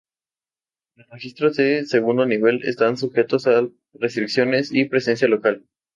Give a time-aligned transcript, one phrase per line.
[0.95, 5.63] Los registros de segundo nivel están sujetos a restricciones y presencia local.